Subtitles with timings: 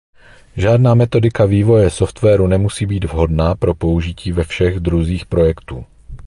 [0.55, 5.85] Žádná metodika vývoje softwaru nemusí být vhodná pro použití ve všech druzích projektů.